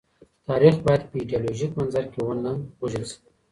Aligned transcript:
تاریخ 0.47 0.75
باید 0.85 1.01
په 1.09 1.15
ایډیالوژیک 1.19 1.71
منظر 1.79 2.03
کي 2.13 2.19
ونه 2.23 2.51
وژل 2.81 3.03
سي. 3.11 3.19